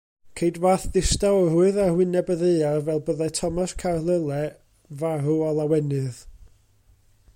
Ceid 0.39 0.55
fath 0.63 0.85
ddistawrwydd 0.93 1.77
ar 1.83 1.91
wyneb 1.99 2.31
y 2.35 2.37
ddaear 2.39 2.79
fel 2.87 3.03
byddai 3.09 3.27
Thomas 3.41 3.75
Carlyle 3.83 4.41
farw 5.03 5.37
o 5.51 5.53
lawenydd. 5.59 6.23